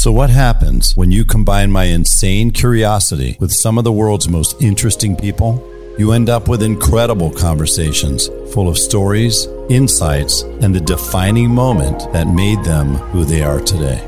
So, 0.00 0.10
what 0.10 0.30
happens 0.30 0.96
when 0.96 1.12
you 1.12 1.26
combine 1.26 1.70
my 1.70 1.84
insane 1.84 2.52
curiosity 2.52 3.36
with 3.38 3.52
some 3.52 3.76
of 3.76 3.84
the 3.84 3.92
world's 3.92 4.30
most 4.30 4.56
interesting 4.62 5.14
people? 5.14 5.62
You 5.98 6.12
end 6.12 6.30
up 6.30 6.48
with 6.48 6.62
incredible 6.62 7.30
conversations 7.30 8.28
full 8.54 8.70
of 8.70 8.78
stories, 8.78 9.46
insights, 9.68 10.40
and 10.62 10.74
the 10.74 10.80
defining 10.80 11.50
moment 11.50 12.10
that 12.14 12.28
made 12.28 12.64
them 12.64 12.94
who 13.12 13.26
they 13.26 13.42
are 13.42 13.60
today. 13.60 14.02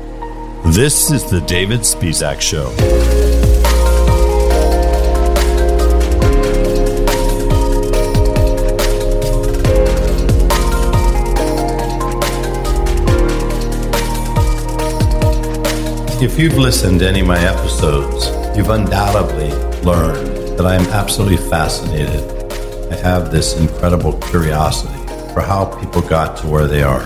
This 0.65 1.11
is 1.11 1.29
the 1.29 1.41
David 1.41 1.81
Spisak 1.81 2.41
Show. 2.41 3.32
If 16.23 16.39
you've 16.39 16.57
listened 16.57 17.01
to 17.01 17.09
any 17.09 17.19
of 17.19 17.27
my 17.27 17.37
episodes, 17.37 18.27
you've 18.57 18.69
undoubtedly 18.69 19.51
learned 19.81 20.57
that 20.57 20.65
I 20.65 20.75
am 20.75 20.85
absolutely 20.93 21.35
fascinated. 21.35 22.23
I 22.89 22.95
have 22.95 23.29
this 23.29 23.59
incredible 23.59 24.13
curiosity 24.21 25.05
for 25.33 25.41
how 25.41 25.65
people 25.81 26.01
got 26.01 26.37
to 26.37 26.47
where 26.47 26.65
they 26.65 26.81
are. 26.81 27.03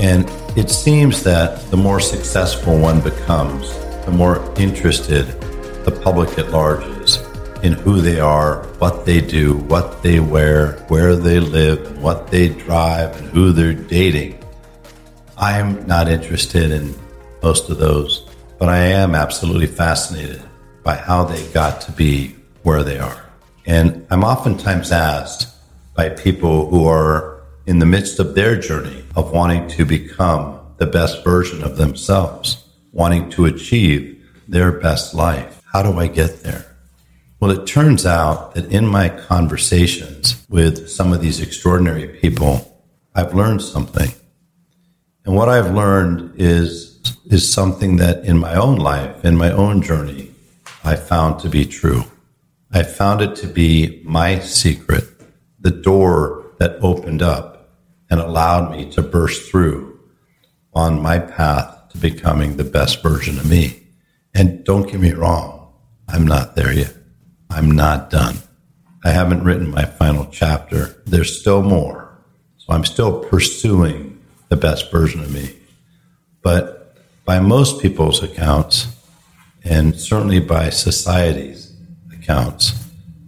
And 0.00 0.26
it 0.56 0.70
seems 0.70 1.22
that 1.24 1.60
the 1.70 1.76
more 1.76 2.00
successful 2.00 2.78
one 2.78 3.02
becomes, 3.02 3.70
the 4.06 4.12
more 4.12 4.50
interested 4.58 5.26
the 5.84 6.00
public 6.02 6.38
at 6.38 6.50
large 6.52 6.82
is 7.02 7.18
in 7.62 7.74
who 7.74 8.00
they 8.00 8.18
are, 8.18 8.64
what 8.78 9.04
they 9.04 9.20
do, 9.20 9.58
what 9.58 10.02
they 10.02 10.20
wear, 10.20 10.72
where 10.88 11.16
they 11.16 11.38
live, 11.38 12.00
what 12.00 12.28
they 12.30 12.48
drive, 12.48 13.14
and 13.20 13.28
who 13.28 13.52
they're 13.52 13.74
dating. 13.74 14.42
I'm 15.36 15.86
not 15.86 16.08
interested 16.08 16.70
in 16.70 16.94
most 17.42 17.70
of 17.70 17.78
those, 17.78 18.28
but 18.58 18.68
I 18.68 18.78
am 18.78 19.14
absolutely 19.14 19.66
fascinated 19.66 20.42
by 20.82 20.96
how 20.96 21.24
they 21.24 21.46
got 21.52 21.80
to 21.82 21.92
be 21.92 22.36
where 22.62 22.82
they 22.82 22.98
are. 22.98 23.24
And 23.66 24.06
I'm 24.10 24.24
oftentimes 24.24 24.92
asked 24.92 25.48
by 25.94 26.08
people 26.08 26.68
who 26.68 26.86
are 26.86 27.42
in 27.66 27.78
the 27.78 27.86
midst 27.86 28.18
of 28.18 28.34
their 28.34 28.58
journey 28.58 29.04
of 29.16 29.32
wanting 29.32 29.68
to 29.68 29.84
become 29.84 30.58
the 30.78 30.86
best 30.86 31.22
version 31.22 31.62
of 31.62 31.76
themselves, 31.76 32.64
wanting 32.92 33.30
to 33.30 33.44
achieve 33.46 34.26
their 34.48 34.72
best 34.72 35.14
life. 35.14 35.62
How 35.72 35.82
do 35.82 35.98
I 35.98 36.06
get 36.06 36.42
there? 36.42 36.66
Well, 37.38 37.50
it 37.52 37.66
turns 37.66 38.04
out 38.04 38.54
that 38.54 38.72
in 38.72 38.86
my 38.86 39.08
conversations 39.08 40.44
with 40.48 40.90
some 40.90 41.12
of 41.12 41.20
these 41.20 41.40
extraordinary 41.40 42.08
people, 42.08 42.82
I've 43.14 43.34
learned 43.34 43.62
something. 43.62 44.10
And 45.24 45.34
what 45.34 45.48
I've 45.48 45.74
learned 45.74 46.34
is 46.40 46.89
is 47.26 47.52
something 47.52 47.96
that 47.96 48.24
in 48.24 48.38
my 48.38 48.54
own 48.54 48.76
life, 48.76 49.24
in 49.24 49.36
my 49.36 49.50
own 49.50 49.82
journey, 49.82 50.30
I 50.84 50.96
found 50.96 51.40
to 51.40 51.48
be 51.48 51.64
true. 51.64 52.04
I 52.72 52.82
found 52.82 53.20
it 53.20 53.36
to 53.36 53.46
be 53.46 54.02
my 54.04 54.38
secret, 54.40 55.04
the 55.58 55.70
door 55.70 56.52
that 56.58 56.78
opened 56.82 57.22
up 57.22 57.70
and 58.10 58.20
allowed 58.20 58.70
me 58.70 58.90
to 58.92 59.02
burst 59.02 59.50
through 59.50 59.98
on 60.72 61.02
my 61.02 61.18
path 61.18 61.88
to 61.90 61.98
becoming 61.98 62.56
the 62.56 62.64
best 62.64 63.02
version 63.02 63.38
of 63.38 63.48
me. 63.48 63.82
And 64.34 64.64
don't 64.64 64.90
get 64.90 65.00
me 65.00 65.12
wrong, 65.12 65.72
I'm 66.08 66.26
not 66.26 66.54
there 66.54 66.72
yet. 66.72 66.94
I'm 67.50 67.70
not 67.70 68.10
done. 68.10 68.36
I 69.04 69.10
haven't 69.10 69.44
written 69.44 69.70
my 69.70 69.84
final 69.84 70.26
chapter. 70.30 71.02
There's 71.06 71.40
still 71.40 71.62
more. 71.62 72.18
So 72.58 72.72
I'm 72.72 72.84
still 72.84 73.24
pursuing 73.24 74.20
the 74.48 74.56
best 74.56 74.90
version 74.92 75.20
of 75.20 75.32
me. 75.32 75.56
But 76.42 76.79
by 77.30 77.38
most 77.38 77.80
people's 77.80 78.24
accounts, 78.24 78.88
and 79.62 79.94
certainly 79.94 80.40
by 80.40 80.68
society's 80.68 81.72
accounts, 82.12 82.72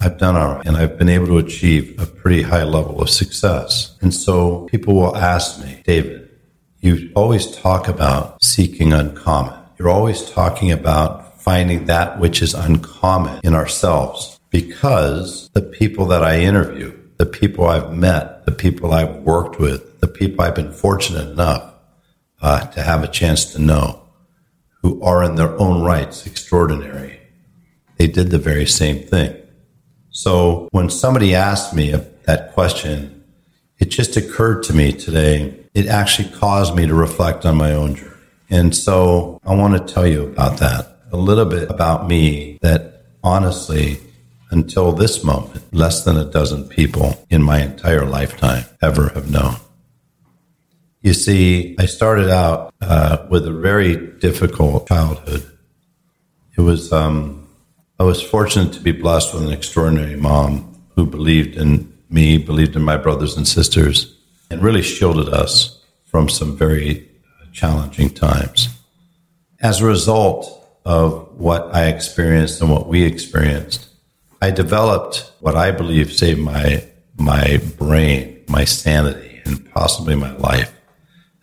I've 0.00 0.18
done 0.18 0.34
all 0.34 0.56
right 0.56 0.66
and 0.66 0.76
I've 0.76 0.98
been 0.98 1.08
able 1.08 1.28
to 1.28 1.38
achieve 1.38 2.02
a 2.02 2.06
pretty 2.06 2.42
high 2.42 2.64
level 2.64 3.00
of 3.00 3.08
success. 3.08 3.96
And 4.00 4.12
so 4.12 4.66
people 4.72 4.96
will 4.96 5.16
ask 5.16 5.64
me, 5.64 5.82
David, 5.84 6.28
you 6.80 7.12
always 7.14 7.56
talk 7.56 7.86
about 7.86 8.42
seeking 8.42 8.92
uncommon. 8.92 9.54
You're 9.78 9.88
always 9.88 10.28
talking 10.28 10.72
about 10.72 11.40
finding 11.40 11.84
that 11.84 12.18
which 12.18 12.42
is 12.42 12.54
uncommon 12.54 13.38
in 13.44 13.54
ourselves 13.54 14.40
because 14.50 15.48
the 15.50 15.62
people 15.62 16.06
that 16.06 16.24
I 16.24 16.40
interview, 16.40 16.92
the 17.18 17.26
people 17.26 17.68
I've 17.68 17.96
met, 17.96 18.46
the 18.46 18.52
people 18.64 18.92
I've 18.92 19.14
worked 19.18 19.60
with, 19.60 20.00
the 20.00 20.08
people 20.08 20.44
I've 20.44 20.56
been 20.56 20.72
fortunate 20.72 21.30
enough 21.30 21.68
uh, 22.42 22.66
to 22.66 22.82
have 22.82 23.04
a 23.04 23.08
chance 23.08 23.52
to 23.52 23.62
know, 23.62 24.01
who 24.82 25.00
are 25.02 25.22
in 25.22 25.36
their 25.36 25.58
own 25.58 25.82
rights 25.82 26.26
extraordinary. 26.26 27.20
They 27.96 28.08
did 28.08 28.30
the 28.30 28.38
very 28.38 28.66
same 28.66 28.98
thing. 29.06 29.36
So 30.10 30.68
when 30.72 30.90
somebody 30.90 31.34
asked 31.34 31.74
me 31.74 31.92
that 32.24 32.52
question, 32.52 33.24
it 33.78 33.86
just 33.86 34.16
occurred 34.16 34.62
to 34.64 34.74
me 34.74 34.92
today. 34.92 35.58
It 35.72 35.86
actually 35.86 36.28
caused 36.30 36.76
me 36.76 36.86
to 36.86 36.94
reflect 36.94 37.46
on 37.46 37.56
my 37.56 37.72
own 37.72 37.94
journey. 37.94 38.10
And 38.50 38.76
so 38.76 39.40
I 39.46 39.54
want 39.54 39.74
to 39.74 39.92
tell 39.92 40.06
you 40.06 40.24
about 40.24 40.58
that, 40.58 40.98
a 41.10 41.16
little 41.16 41.46
bit 41.46 41.70
about 41.70 42.06
me 42.06 42.58
that 42.60 43.04
honestly, 43.24 43.98
until 44.50 44.92
this 44.92 45.24
moment, 45.24 45.72
less 45.72 46.04
than 46.04 46.18
a 46.18 46.24
dozen 46.24 46.68
people 46.68 47.24
in 47.30 47.42
my 47.42 47.62
entire 47.62 48.04
lifetime 48.04 48.64
ever 48.82 49.08
have 49.10 49.30
known. 49.30 49.56
You 51.02 51.14
see, 51.14 51.74
I 51.80 51.86
started 51.86 52.30
out 52.30 52.72
uh, 52.80 53.26
with 53.28 53.44
a 53.44 53.52
very 53.52 53.96
difficult 53.96 54.86
childhood. 54.86 55.44
It 56.56 56.60
was, 56.60 56.92
um, 56.92 57.48
I 57.98 58.04
was 58.04 58.22
fortunate 58.22 58.72
to 58.74 58.80
be 58.80 58.92
blessed 58.92 59.34
with 59.34 59.42
an 59.42 59.52
extraordinary 59.52 60.14
mom 60.14 60.80
who 60.94 61.04
believed 61.04 61.56
in 61.56 61.92
me, 62.08 62.38
believed 62.38 62.76
in 62.76 62.82
my 62.82 62.96
brothers 62.96 63.36
and 63.36 63.48
sisters, 63.48 64.16
and 64.48 64.62
really 64.62 64.82
shielded 64.82 65.28
us 65.28 65.82
from 66.04 66.28
some 66.28 66.56
very 66.56 67.08
challenging 67.52 68.10
times. 68.10 68.68
As 69.60 69.80
a 69.80 69.86
result 69.86 70.64
of 70.84 71.36
what 71.36 71.74
I 71.74 71.86
experienced 71.86 72.60
and 72.60 72.70
what 72.70 72.86
we 72.86 73.02
experienced, 73.02 73.88
I 74.40 74.52
developed 74.52 75.32
what 75.40 75.56
I 75.56 75.72
believe 75.72 76.12
saved 76.12 76.40
my 76.40 76.84
my 77.18 77.60
brain, 77.76 78.44
my 78.48 78.64
sanity, 78.64 79.42
and 79.44 79.68
possibly 79.72 80.14
my 80.14 80.32
life 80.36 80.72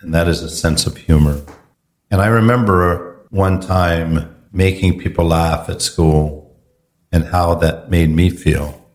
and 0.01 0.13
that 0.13 0.27
is 0.27 0.41
a 0.41 0.49
sense 0.49 0.85
of 0.85 0.97
humor. 0.97 1.41
And 2.11 2.21
I 2.21 2.27
remember 2.27 3.25
one 3.29 3.59
time 3.59 4.35
making 4.51 4.99
people 4.99 5.25
laugh 5.25 5.69
at 5.69 5.81
school 5.81 6.57
and 7.11 7.25
how 7.25 7.55
that 7.55 7.89
made 7.89 8.09
me 8.09 8.29
feel 8.29 8.89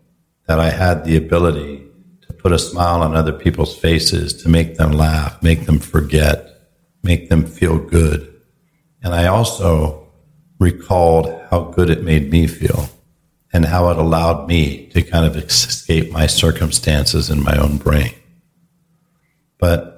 that 0.46 0.58
I 0.58 0.70
had 0.70 1.04
the 1.04 1.16
ability 1.16 1.86
to 2.22 2.32
put 2.32 2.52
a 2.52 2.58
smile 2.58 3.02
on 3.02 3.14
other 3.14 3.32
people's 3.32 3.76
faces, 3.76 4.34
to 4.42 4.48
make 4.48 4.76
them 4.76 4.92
laugh, 4.92 5.42
make 5.42 5.66
them 5.66 5.78
forget, 5.78 6.60
make 7.02 7.28
them 7.28 7.44
feel 7.44 7.78
good. 7.78 8.30
And 9.02 9.14
I 9.14 9.26
also 9.26 10.08
recalled 10.58 11.40
how 11.50 11.64
good 11.64 11.90
it 11.90 12.02
made 12.02 12.30
me 12.30 12.46
feel 12.46 12.88
and 13.52 13.64
how 13.64 13.90
it 13.90 13.98
allowed 13.98 14.48
me 14.48 14.86
to 14.88 15.02
kind 15.02 15.26
of 15.26 15.36
escape 15.36 16.10
my 16.10 16.26
circumstances 16.26 17.30
in 17.30 17.42
my 17.42 17.56
own 17.56 17.76
brain. 17.76 18.12
But 19.58 19.93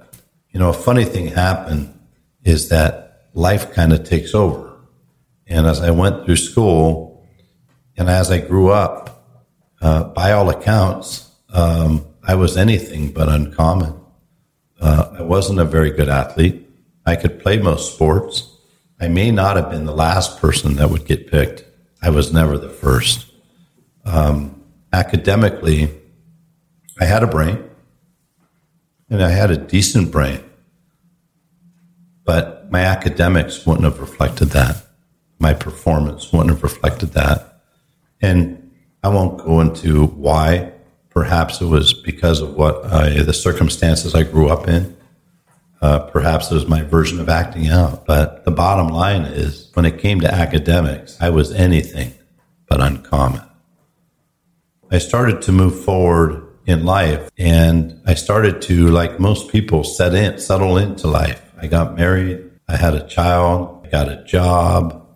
you 0.56 0.60
know, 0.60 0.70
a 0.70 0.72
funny 0.72 1.04
thing 1.04 1.26
happened 1.26 1.92
is 2.42 2.70
that 2.70 3.28
life 3.34 3.74
kind 3.74 3.92
of 3.92 4.04
takes 4.04 4.34
over. 4.34 4.74
And 5.46 5.66
as 5.66 5.82
I 5.82 5.90
went 5.90 6.24
through 6.24 6.36
school 6.36 7.28
and 7.98 8.08
as 8.08 8.30
I 8.30 8.38
grew 8.38 8.70
up, 8.70 9.22
uh, 9.82 10.04
by 10.04 10.32
all 10.32 10.48
accounts, 10.48 11.30
um, 11.50 12.06
I 12.26 12.36
was 12.36 12.56
anything 12.56 13.12
but 13.12 13.28
uncommon. 13.28 14.00
Uh, 14.80 15.16
I 15.18 15.22
wasn't 15.24 15.60
a 15.60 15.66
very 15.66 15.90
good 15.90 16.08
athlete. 16.08 16.66
I 17.04 17.16
could 17.16 17.38
play 17.38 17.58
most 17.58 17.92
sports. 17.92 18.56
I 18.98 19.08
may 19.08 19.30
not 19.30 19.56
have 19.56 19.68
been 19.68 19.84
the 19.84 19.92
last 19.92 20.40
person 20.40 20.76
that 20.76 20.88
would 20.88 21.04
get 21.04 21.30
picked. 21.30 21.66
I 22.00 22.08
was 22.08 22.32
never 22.32 22.56
the 22.56 22.70
first. 22.70 23.26
Um, 24.06 24.62
academically, 24.90 25.90
I 26.98 27.04
had 27.04 27.22
a 27.22 27.26
brain 27.26 27.65
and 29.10 29.22
I 29.22 29.30
had 29.30 29.50
a 29.50 29.56
decent 29.56 30.10
brain. 30.10 30.40
But 32.24 32.70
my 32.70 32.80
academics 32.80 33.64
wouldn't 33.64 33.84
have 33.84 34.00
reflected 34.00 34.46
that. 34.46 34.84
My 35.38 35.54
performance 35.54 36.32
wouldn't 36.32 36.50
have 36.50 36.62
reflected 36.62 37.12
that. 37.12 37.62
And 38.20 38.72
I 39.02 39.08
won't 39.08 39.38
go 39.38 39.60
into 39.60 40.06
why. 40.06 40.72
Perhaps 41.10 41.60
it 41.60 41.66
was 41.66 41.92
because 41.94 42.40
of 42.40 42.54
what 42.54 42.84
I, 42.86 43.22
the 43.22 43.32
circumstances 43.32 44.14
I 44.14 44.24
grew 44.24 44.48
up 44.48 44.68
in. 44.68 44.96
Uh, 45.80 46.00
perhaps 46.00 46.50
it 46.50 46.54
was 46.54 46.66
my 46.66 46.82
version 46.82 47.20
of 47.20 47.28
acting 47.28 47.68
out. 47.68 48.06
But 48.06 48.44
the 48.44 48.50
bottom 48.50 48.88
line 48.88 49.22
is 49.22 49.70
when 49.74 49.84
it 49.84 49.98
came 49.98 50.20
to 50.20 50.34
academics, 50.34 51.16
I 51.20 51.30
was 51.30 51.52
anything 51.52 52.14
but 52.68 52.80
uncommon. 52.80 53.42
I 54.90 54.98
started 54.98 55.42
to 55.42 55.52
move 55.52 55.84
forward 55.84 56.45
in 56.66 56.84
life 56.84 57.30
and 57.38 58.02
I 58.06 58.14
started 58.14 58.60
to, 58.62 58.88
like 58.88 59.18
most 59.20 59.50
people, 59.50 59.84
set 59.84 60.14
in, 60.14 60.38
settle 60.38 60.76
into 60.76 61.06
life. 61.06 61.42
I 61.56 61.68
got 61.68 61.96
married. 61.96 62.50
I 62.68 62.76
had 62.76 62.94
a 62.94 63.06
child 63.06 63.76
I 63.86 63.90
got 63.90 64.08
a 64.08 64.24
job. 64.24 65.06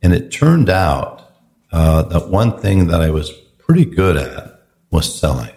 And 0.00 0.14
it 0.14 0.30
turned 0.30 0.70
out 0.70 1.28
uh, 1.72 2.02
that 2.02 2.28
one 2.28 2.58
thing 2.58 2.86
that 2.88 3.00
I 3.00 3.10
was 3.10 3.30
pretty 3.58 3.84
good 3.84 4.16
at 4.16 4.60
was 4.90 5.18
selling. 5.18 5.50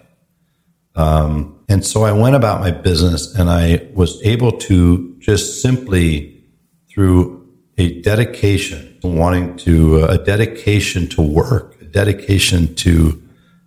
Um, 0.96 1.64
and 1.70 1.86
so 1.86 2.04
I 2.04 2.12
went 2.12 2.36
about 2.36 2.60
my 2.60 2.72
business 2.72 3.36
and 3.36 3.50
I 3.50 3.88
was 3.94 4.22
able 4.24 4.54
to 4.54 5.16
just 5.20 5.62
simply 5.62 6.44
through 6.90 7.48
a 7.78 8.02
dedication 8.02 9.00
to 9.02 9.08
wanting 9.08 9.56
to, 9.58 10.04
uh, 10.04 10.08
a 10.08 10.18
dedication 10.18 11.08
to 11.10 11.22
work, 11.22 11.80
a 11.82 11.86
dedication 11.86 12.74
to 12.76 13.22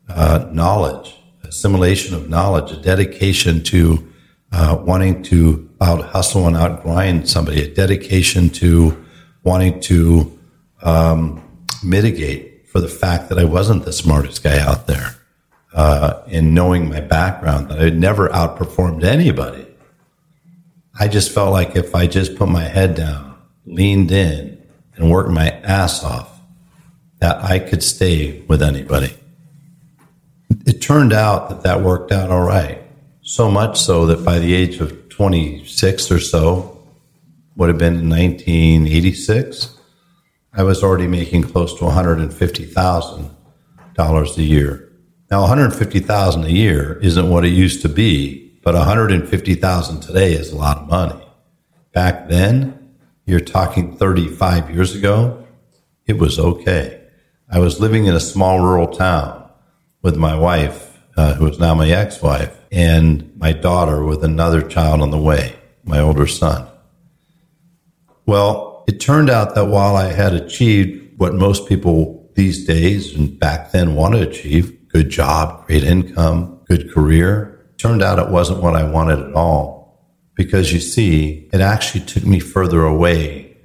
uh, 0.08 0.48
knowledge, 0.52 1.14
assimilation 1.52 2.14
of 2.14 2.30
knowledge, 2.30 2.72
a 2.72 2.76
dedication 2.78 3.62
to 3.62 4.10
uh, 4.52 4.74
wanting 4.86 5.22
to 5.22 5.68
out 5.82 6.02
hustle 6.02 6.46
and 6.46 6.56
out 6.56 6.82
grind 6.82 7.28
somebody, 7.28 7.62
a 7.62 7.68
dedication 7.68 8.48
to 8.48 9.04
wanting 9.44 9.78
to 9.78 10.38
um, 10.82 11.42
mitigate 11.84 12.66
for 12.66 12.80
the 12.80 12.88
fact 12.88 13.28
that 13.28 13.38
I 13.38 13.44
wasn't 13.44 13.84
the 13.84 13.92
smartest 13.92 14.42
guy 14.42 14.58
out 14.58 14.86
there. 14.86 15.14
Uh, 15.74 16.22
in 16.26 16.54
knowing 16.54 16.88
my 16.88 17.00
background, 17.00 17.68
that 17.68 17.78
I 17.78 17.84
had 17.84 17.98
never 17.98 18.28
outperformed 18.28 19.04
anybody. 19.04 19.66
I 20.98 21.08
just 21.08 21.32
felt 21.32 21.50
like 21.50 21.76
if 21.76 21.94
I 21.94 22.06
just 22.06 22.36
put 22.36 22.48
my 22.48 22.64
head 22.64 22.94
down, 22.94 23.36
leaned 23.64 24.10
in, 24.10 24.62
and 24.96 25.10
worked 25.10 25.30
my 25.30 25.48
ass 25.48 26.04
off, 26.04 26.40
that 27.20 27.42
I 27.42 27.58
could 27.58 27.82
stay 27.82 28.40
with 28.48 28.62
anybody. 28.62 29.14
It 30.64 30.80
turned 30.80 31.12
out 31.12 31.48
that 31.48 31.62
that 31.62 31.82
worked 31.82 32.12
out 32.12 32.30
all 32.30 32.44
right. 32.44 32.80
So 33.22 33.50
much 33.50 33.80
so 33.80 34.06
that 34.06 34.24
by 34.24 34.38
the 34.38 34.54
age 34.54 34.78
of 34.80 35.08
26 35.08 36.10
or 36.10 36.20
so, 36.20 36.72
would 37.56 37.68
have 37.68 37.78
been 37.78 37.98
in 37.98 38.08
1986, 38.08 39.76
I 40.52 40.62
was 40.62 40.82
already 40.82 41.06
making 41.06 41.42
close 41.44 41.78
to 41.78 41.84
$150,000 41.84 44.36
a 44.36 44.42
year. 44.42 44.92
Now, 45.30 45.42
150,000 45.42 46.44
a 46.44 46.48
year 46.48 46.98
isn't 47.00 47.28
what 47.28 47.44
it 47.44 47.52
used 47.52 47.82
to 47.82 47.88
be, 47.88 48.58
but 48.62 48.74
150,000 48.74 50.00
today 50.00 50.32
is 50.32 50.50
a 50.52 50.56
lot 50.56 50.78
of 50.78 50.88
money. 50.88 51.22
Back 51.92 52.28
then, 52.28 52.94
you're 53.26 53.40
talking 53.40 53.96
35 53.96 54.70
years 54.70 54.94
ago, 54.94 55.44
it 56.06 56.18
was 56.18 56.38
okay. 56.38 57.00
I 57.48 57.58
was 57.58 57.80
living 57.80 58.06
in 58.06 58.14
a 58.14 58.20
small 58.20 58.60
rural 58.60 58.86
town 58.88 59.41
with 60.02 60.16
my 60.16 60.36
wife, 60.36 61.00
uh, 61.16 61.34
who 61.34 61.46
is 61.48 61.58
now 61.58 61.74
my 61.74 61.88
ex-wife, 61.88 62.58
and 62.70 63.36
my 63.36 63.52
daughter 63.52 64.04
with 64.04 64.24
another 64.24 64.60
child 64.62 65.00
on 65.00 65.10
the 65.10 65.18
way, 65.18 65.54
my 65.84 66.00
older 66.00 66.26
son. 66.26 66.66
Well, 68.26 68.84
it 68.88 69.00
turned 69.00 69.30
out 69.30 69.54
that 69.54 69.66
while 69.66 69.96
I 69.96 70.12
had 70.12 70.34
achieved 70.34 71.18
what 71.18 71.34
most 71.34 71.68
people 71.68 72.30
these 72.34 72.66
days 72.66 73.14
and 73.14 73.38
back 73.38 73.72
then 73.72 73.94
want 73.94 74.14
to 74.14 74.28
achieve, 74.28 74.88
good 74.88 75.10
job, 75.10 75.66
great 75.66 75.84
income, 75.84 76.60
good 76.66 76.92
career, 76.92 77.60
turned 77.76 78.02
out 78.02 78.18
it 78.18 78.30
wasn't 78.30 78.62
what 78.62 78.76
I 78.76 78.84
wanted 78.88 79.20
at 79.20 79.34
all. 79.34 79.82
Because 80.34 80.72
you 80.72 80.80
see, 80.80 81.48
it 81.52 81.60
actually 81.60 82.04
took 82.04 82.24
me 82.24 82.40
further 82.40 82.84
away 82.84 83.56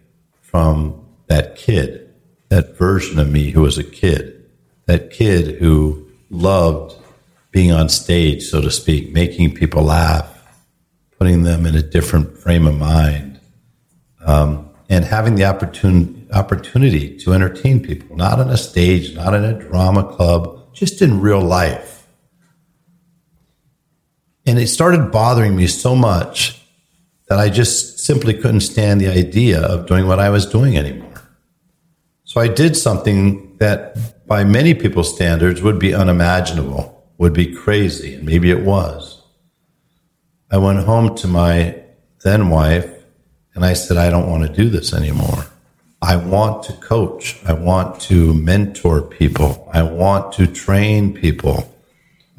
from 0.42 1.06
that 1.28 1.56
kid, 1.56 2.14
that 2.50 2.78
version 2.78 3.20
of 3.20 3.30
me 3.30 3.52
who 3.52 3.62
was 3.62 3.78
a 3.78 3.84
kid, 3.84 4.46
that 4.86 5.12
kid 5.12 5.60
who 5.60 6.07
loved 6.30 6.96
being 7.52 7.72
on 7.72 7.90
stage, 7.90 8.44
so 8.44 8.62
to 8.62 8.70
speak, 8.70 9.14
making 9.14 9.54
people 9.54 9.84
laugh, 9.84 10.44
putting 11.18 11.44
them 11.44 11.66
in 11.66 11.76
a 11.76 11.82
different 11.82 12.38
frame 12.38 12.68
of 12.68 12.78
mind, 12.78 13.40
um, 14.26 14.70
and 14.90 15.06
having 15.06 15.36
the 15.36 15.44
opportun- 15.44 16.32
opportunity 16.32 17.18
to 17.18 17.34
entertain 17.34 17.82
people, 17.82 18.16
not 18.16 18.40
on 18.40 18.50
a 18.50 18.58
stage, 18.58 19.16
not 19.16 19.34
in 19.34 19.44
a 19.44 19.54
drama 19.54 20.04
club, 20.04 20.74
just 20.74 21.02
in 21.02 21.22
real 21.22 21.42
life. 21.42 22.08
And 24.46 24.58
it 24.60 24.68
started 24.68 25.12
bothering 25.12 25.56
me 25.56 25.68
so 25.68 25.96
much 25.96 26.62
that 27.28 27.38
I 27.38 27.50
just 27.50 28.00
simply 28.00 28.34
couldn't 28.34 28.62
stand 28.62 29.02
the 29.02 29.10
idea 29.10 29.62
of 29.62 29.88
doing 29.88 30.08
what 30.08 30.20
I 30.20 30.30
was 30.30 30.46
doing 30.46 30.78
anymore. 30.78 31.22
So 32.24 32.40
I 32.40 32.48
did 32.48 32.78
something 32.78 33.58
that, 33.58 33.98
by 34.28 34.44
many 34.44 34.74
people's 34.74 35.14
standards, 35.14 35.62
would 35.62 35.80
be 35.80 35.94
unimaginable 35.94 36.98
would 37.18 37.34
be 37.34 37.54
crazy, 37.54 38.16
and 38.16 38.26
maybe 38.26 38.52
it 38.52 38.62
was. 38.62 39.22
I 40.52 40.58
went 40.58 40.80
home 40.80 41.16
to 41.16 41.28
my 41.28 41.76
then 42.24 42.50
wife 42.50 42.90
and 43.54 43.66
I 43.66 43.74
said, 43.74 43.98
I 43.98 44.10
don't 44.10 44.30
want 44.30 44.44
to 44.44 44.54
do 44.54 44.70
this 44.70 44.94
anymore. 44.94 45.46
I 46.02 46.16
want 46.16 46.64
to 46.64 46.74
coach. 46.74 47.38
I 47.46 47.54
want 47.54 48.00
to 48.02 48.34
mentor 48.34 49.02
people. 49.02 49.70
I 49.74 49.82
want 49.82 50.32
to 50.34 50.46
train 50.46 51.14
people. 51.14 51.74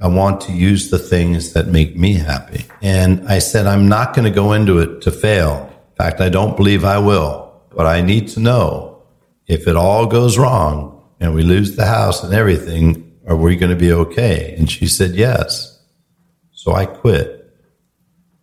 I 0.01 0.07
want 0.07 0.41
to 0.43 0.53
use 0.53 0.91
the 0.91 0.99
things 0.99 1.53
that 1.55 1.67
make 1.67 1.97
me 1.97 2.15
happy. 2.15 2.67
And 2.81 3.29
I 3.29 3.41
said, 3.41 3.67
I'm 3.67 3.89
not 3.89 4.15
going 4.15 4.25
to 4.25 4.35
go 4.35 4.53
into 4.53 4.79
it 4.79 5.03
to 5.03 5.11
fail. 5.11 5.69
In 5.91 5.97
fact, 5.97 6.21
I 6.21 6.29
don't 6.29 6.57
believe 6.57 6.85
I 6.85 6.99
will, 6.99 7.53
but 7.75 7.85
I 7.85 8.01
need 8.01 8.29
to 8.29 8.41
know 8.41 9.03
if 9.49 9.67
it 9.67 9.75
all 9.75 10.07
goes 10.07 10.39
wrong 10.39 10.98
and 11.21 11.35
we 11.35 11.43
lose 11.43 11.77
the 11.77 11.87
house 11.87 12.23
and 12.23 12.33
everything, 12.33 13.19
are 13.27 13.37
we 13.37 13.57
going 13.57 13.71
to 13.71 13.77
be 13.77 13.93
okay? 13.93 14.55
And 14.57 14.71
she 14.71 14.87
said, 14.87 15.15
Yes. 15.15 15.75
So 16.53 16.73
I 16.75 16.87
quit. 16.87 17.53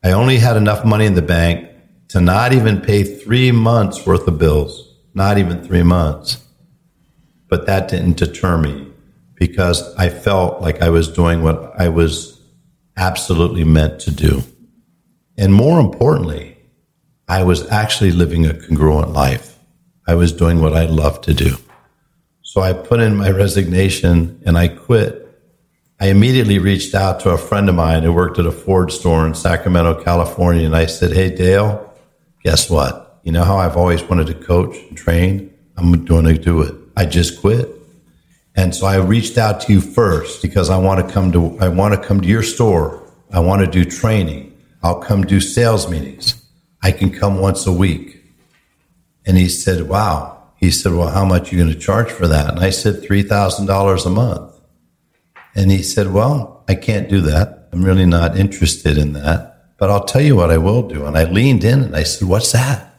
I 0.04 0.12
only 0.12 0.38
had 0.38 0.58
enough 0.58 0.86
money 0.86 1.06
in 1.06 1.16
the 1.16 1.22
bank 1.22 1.70
to 2.10 2.22
not 2.22 2.54
even 2.54 2.82
pay 2.82 3.04
three 3.04 3.52
months 3.52 4.06
worth 4.06 4.28
of 4.28 4.38
bills, 4.38 4.96
not 5.14 5.38
even 5.38 5.64
three 5.64 5.84
months. 5.84 6.44
But 7.50 7.66
that 7.66 7.90
didn't 7.90 8.18
deter 8.18 8.58
me 8.58 8.88
because 9.36 9.94
I 9.96 10.10
felt 10.10 10.62
like 10.62 10.82
I 10.82 10.90
was 10.90 11.08
doing 11.08 11.44
what 11.44 11.74
I 11.80 11.90
was 11.90 12.40
absolutely 12.98 13.64
meant 13.64 14.00
to 14.02 14.12
do. 14.12 14.44
And 15.38 15.54
more 15.54 15.80
importantly, 15.80 16.58
I 17.28 17.44
was 17.44 17.70
actually 17.70 18.12
living 18.12 18.46
a 18.46 18.54
congruent 18.54 19.12
life. 19.12 19.58
I 20.08 20.16
was 20.16 20.32
doing 20.32 20.62
what 20.62 20.74
I 20.74 20.86
love 20.86 21.22
to 21.22 21.34
do. 21.34 21.58
So 22.56 22.62
I 22.62 22.72
put 22.72 23.02
in 23.02 23.18
my 23.18 23.32
resignation 23.32 24.42
and 24.46 24.58
I 24.58 24.70
quit. 24.70 25.30
I 26.00 26.08
immediately 26.08 26.58
reached 26.58 26.96
out 26.96 27.20
to 27.20 27.32
a 27.32 27.38
friend 27.38 27.68
of 27.68 27.76
mine 27.76 28.04
who 28.04 28.14
worked 28.14 28.40
at 28.40 28.46
a 28.46 28.52
Ford 28.54 28.94
store 28.94 29.28
in 29.28 29.34
Sacramento, 29.34 30.02
California. 30.02 30.66
And 30.66 30.74
I 30.74 30.86
said, 30.86 31.12
Hey, 31.12 31.36
Dale, 31.36 31.94
guess 32.46 32.70
what? 32.70 33.20
You 33.24 33.34
know 33.34 33.44
how 33.44 33.58
I've 33.58 33.76
always 33.76 34.04
wanted 34.04 34.28
to 34.28 34.36
coach 34.36 34.78
and 34.88 34.96
train? 34.96 35.54
I'm 35.76 36.06
going 36.06 36.24
to 36.24 36.38
do 36.38 36.62
it. 36.62 36.74
I 36.96 37.06
just 37.06 37.42
quit. 37.42 37.70
And 38.56 38.74
so 38.74 38.88
I 38.88 39.00
reached 39.00 39.38
out 39.38 39.60
to 39.64 39.74
you 39.74 39.82
first 39.82 40.42
because 40.42 40.70
I 40.70 40.78
want 40.78 41.06
to 41.06 41.14
come 41.14 41.34
to, 41.34 41.60
I 41.60 41.68
want 41.68 41.94
to 41.94 42.08
come 42.08 42.22
to 42.22 42.28
your 42.30 42.42
store. 42.42 43.06
I 43.34 43.42
want 43.42 43.66
to 43.66 43.68
do 43.70 43.84
training. 43.84 44.58
I'll 44.82 45.02
come 45.02 45.26
do 45.26 45.42
sales 45.42 45.90
meetings. 45.90 46.42
I 46.82 46.94
can 46.94 47.12
come 47.12 47.38
once 47.38 47.68
a 47.68 47.74
week. 47.74 48.24
And 49.26 49.38
he 49.38 49.50
said, 49.50 49.90
wow, 49.90 50.35
he 50.58 50.72
said, 50.72 50.94
Well, 50.94 51.10
how 51.10 51.26
much 51.26 51.52
are 51.52 51.56
you 51.56 51.64
going 51.64 51.74
to 51.74 51.80
charge 51.80 52.12
for 52.12 52.28
that? 52.28 52.50
And 52.50 52.60
I 52.60 52.70
said, 52.70 52.96
$3,000 52.96 54.06
a 54.06 54.10
month. 54.10 54.62
And 55.56 55.72
he 55.72 55.84
said, 55.84 56.12
Well, 56.12 56.64
I 56.68 56.76
can't 56.76 57.10
do 57.10 57.22
that. 57.22 57.70
I'm 57.72 57.84
really 57.84 58.06
not 58.06 58.38
interested 58.38 58.98
in 58.98 59.14
that. 59.14 59.76
But 59.78 59.90
I'll 59.90 60.06
tell 60.06 60.22
you 60.22 60.36
what 60.36 60.52
I 60.52 60.58
will 60.58 60.88
do. 60.88 61.06
And 61.06 61.18
I 61.18 61.26
leaned 61.26 61.64
in 61.64 61.82
and 61.84 61.96
I 61.96 62.04
said, 62.04 62.28
What's 62.28 62.52
that? 62.52 62.94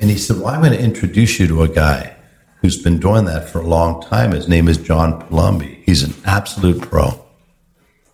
And 0.00 0.10
he 0.10 0.18
said, 0.18 0.38
Well, 0.38 0.48
I'm 0.48 0.60
going 0.60 0.72
to 0.72 0.82
introduce 0.82 1.38
you 1.38 1.46
to 1.48 1.62
a 1.62 1.68
guy 1.68 2.16
who's 2.60 2.82
been 2.82 2.98
doing 2.98 3.26
that 3.26 3.48
for 3.48 3.60
a 3.60 3.66
long 3.66 4.02
time. 4.02 4.32
His 4.32 4.48
name 4.48 4.68
is 4.68 4.78
John 4.78 5.20
Palumbi. 5.20 5.82
He's 5.84 6.02
an 6.02 6.14
absolute 6.24 6.80
pro. 6.82 7.20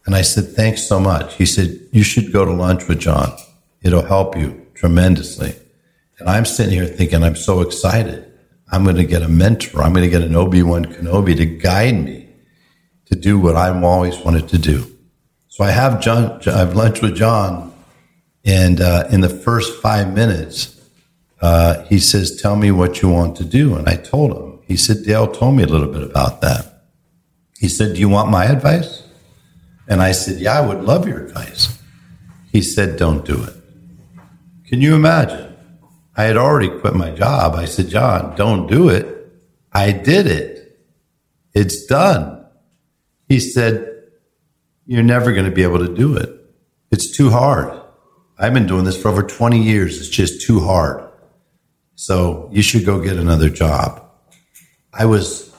And 0.06 0.14
I 0.14 0.22
said, 0.22 0.48
Thanks 0.48 0.86
so 0.86 1.00
much. 1.00 1.36
He 1.36 1.46
said, 1.46 1.80
You 1.92 2.02
should 2.02 2.32
go 2.32 2.44
to 2.44 2.52
lunch 2.52 2.88
with 2.88 3.00
John. 3.00 3.36
It'll 3.82 4.02
help 4.02 4.36
you 4.36 4.66
tremendously. 4.74 5.54
And 6.18 6.28
I'm 6.28 6.44
sitting 6.44 6.74
here 6.74 6.86
thinking, 6.86 7.22
I'm 7.22 7.36
so 7.36 7.60
excited. 7.60 8.29
I'm 8.70 8.84
going 8.84 8.96
to 8.96 9.04
get 9.04 9.22
a 9.22 9.28
mentor. 9.28 9.82
I'm 9.82 9.92
going 9.92 10.04
to 10.04 10.10
get 10.10 10.22
an 10.22 10.36
Obi-Wan 10.36 10.84
Kenobi 10.86 11.36
to 11.36 11.46
guide 11.46 12.04
me 12.04 12.28
to 13.06 13.16
do 13.16 13.38
what 13.38 13.56
I've 13.56 13.82
always 13.82 14.18
wanted 14.18 14.48
to 14.48 14.58
do. 14.58 14.86
So 15.48 15.64
I 15.64 15.70
have 15.72 16.00
John, 16.00 16.40
I 16.46 16.58
have 16.58 16.76
lunch 16.76 17.02
with 17.02 17.16
John, 17.16 17.74
and 18.44 18.80
uh, 18.80 19.08
in 19.10 19.20
the 19.20 19.28
first 19.28 19.82
five 19.82 20.14
minutes, 20.14 20.80
uh, 21.40 21.82
he 21.84 21.98
says, 21.98 22.40
"Tell 22.40 22.56
me 22.56 22.70
what 22.70 23.02
you 23.02 23.08
want 23.08 23.36
to 23.36 23.44
do." 23.44 23.74
And 23.74 23.88
I 23.88 23.96
told 23.96 24.30
him. 24.32 24.60
He 24.66 24.76
said, 24.76 25.04
"Dale 25.04 25.26
told 25.26 25.56
me 25.56 25.64
a 25.64 25.66
little 25.66 25.88
bit 25.88 26.02
about 26.02 26.40
that." 26.42 26.84
He 27.58 27.68
said, 27.68 27.94
"Do 27.94 28.00
you 28.00 28.08
want 28.08 28.30
my 28.30 28.44
advice?" 28.44 29.02
And 29.88 30.00
I 30.00 30.12
said, 30.12 30.40
"Yeah, 30.40 30.58
I 30.58 30.66
would 30.66 30.84
love 30.84 31.08
your 31.08 31.18
advice." 31.26 31.76
He 32.52 32.62
said, 32.62 32.96
"Don't 32.96 33.24
do 33.24 33.42
it." 33.42 33.54
Can 34.68 34.80
you 34.80 34.94
imagine? 34.94 35.49
I 36.20 36.24
had 36.24 36.36
already 36.36 36.68
quit 36.68 36.94
my 36.94 37.12
job. 37.12 37.54
I 37.54 37.64
said, 37.64 37.88
John, 37.88 38.36
don't 38.36 38.66
do 38.66 38.90
it. 38.90 39.32
I 39.72 39.90
did 39.90 40.26
it. 40.26 40.78
It's 41.54 41.86
done. 41.86 42.44
He 43.26 43.40
said, 43.40 44.02
You're 44.84 45.02
never 45.02 45.32
going 45.32 45.46
to 45.46 45.50
be 45.50 45.62
able 45.62 45.78
to 45.78 45.94
do 45.94 46.14
it. 46.18 46.28
It's 46.90 47.10
too 47.16 47.30
hard. 47.30 47.80
I've 48.38 48.52
been 48.52 48.66
doing 48.66 48.84
this 48.84 49.00
for 49.00 49.08
over 49.08 49.22
20 49.22 49.62
years. 49.62 49.96
It's 49.96 50.10
just 50.10 50.42
too 50.42 50.60
hard. 50.60 51.10
So 51.94 52.50
you 52.52 52.60
should 52.60 52.84
go 52.84 53.02
get 53.02 53.16
another 53.16 53.48
job. 53.48 54.04
I 54.92 55.06
was, 55.06 55.50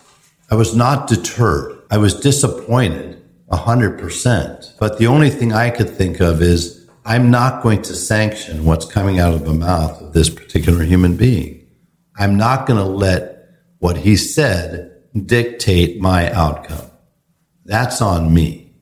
I 0.52 0.56
was 0.56 0.76
not 0.76 1.08
deterred. 1.08 1.82
I 1.90 1.98
was 1.98 2.14
disappointed 2.14 3.20
a 3.50 3.58
hundred 3.58 4.00
percent. 4.00 4.76
But 4.80 5.00
the 5.00 5.08
only 5.08 5.32
thing 5.32 5.54
I 5.54 5.72
could 5.72 5.90
think 5.90 6.20
of 6.20 6.40
is 6.40 6.81
I'm 7.04 7.32
not 7.32 7.64
going 7.64 7.82
to 7.84 7.96
sanction 7.96 8.64
what's 8.64 8.86
coming 8.86 9.20
out 9.20 9.34
of 9.34 9.46
the 9.46 9.54
mouth 9.54 10.02
of 10.02 10.14
this 10.14 10.30
particular 10.30 10.84
human 10.84 11.18
being. 11.18 11.68
I'm 12.16 12.38
not 12.38 12.68
going 12.68 12.78
to 12.78 12.86
let 12.86 13.50
what 13.80 13.98
he 13.98 14.16
said 14.16 15.02
dictate 15.26 16.00
my 16.00 16.32
outcome. 16.32 16.92
That's 17.66 18.02
on 18.02 18.34
me. 18.34 18.74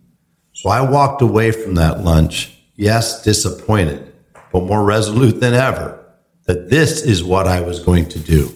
So 0.51 0.69
I 0.69 0.81
walked 0.81 1.21
away 1.21 1.51
from 1.51 1.75
that 1.75 2.03
lunch, 2.03 2.53
yes, 2.75 3.23
disappointed, 3.23 4.13
but 4.51 4.63
more 4.63 4.83
resolute 4.83 5.39
than 5.39 5.53
ever 5.53 5.95
that 6.45 6.69
this 6.69 7.01
is 7.01 7.23
what 7.23 7.47
I 7.47 7.61
was 7.61 7.79
going 7.79 8.09
to 8.09 8.19
do. 8.19 8.51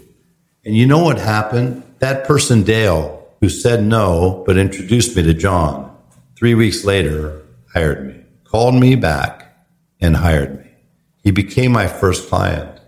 And 0.65 0.75
you 0.75 0.86
know 0.86 1.03
what 1.03 1.20
happened? 1.20 1.84
That 2.00 2.25
person, 2.25 2.63
Dale, 2.63 3.25
who 3.39 3.48
said 3.48 3.84
no, 3.84 4.43
but 4.46 4.58
introduced 4.58 5.15
me 5.15 5.24
to 5.24 5.34
John, 5.34 5.96
three 6.36 6.55
weeks 6.55 6.84
later, 6.84 7.41
hired 7.74 8.08
me, 8.08 8.24
called 8.43 8.75
me 8.75 8.96
back, 8.96 9.43
and 10.04 10.18
hired 10.18 10.60
me. 10.60 10.70
He 11.24 11.32
became 11.32 11.72
my 11.72 11.88
first 11.88 12.30
client. 12.30 12.80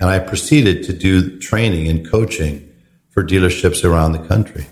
And 0.00 0.08
I 0.10 0.18
proceeded 0.18 0.84
to 0.84 0.92
do 0.92 1.38
training 1.38 1.88
and 1.88 2.08
coaching 2.08 2.72
for 3.10 3.22
dealerships 3.22 3.84
around 3.84 4.12
the 4.12 4.26
country. 4.26 4.66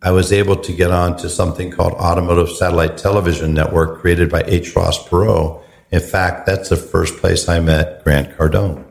I 0.00 0.10
was 0.12 0.32
able 0.32 0.56
to 0.56 0.72
get 0.72 0.90
on 0.90 1.16
to 1.18 1.28
something 1.28 1.70
called 1.70 1.94
Automotive 1.94 2.50
Satellite 2.50 2.98
Television 2.98 3.52
Network 3.52 4.00
created 4.00 4.30
by 4.30 4.42
H. 4.46 4.76
Ross 4.76 5.06
Perot. 5.08 5.62
In 5.90 6.00
fact, 6.00 6.46
that's 6.46 6.68
the 6.68 6.76
first 6.76 7.16
place 7.16 7.48
I 7.48 7.60
met 7.60 8.04
Grant 8.04 8.36
Cardone 8.36 8.84